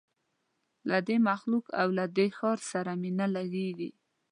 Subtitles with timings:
[0.89, 3.89] له دې مخلوق او له دې ښار سره مي نه لګیږي